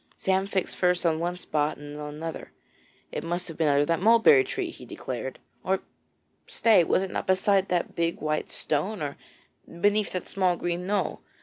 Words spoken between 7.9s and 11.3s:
big white stone, or beneath that small green knoll?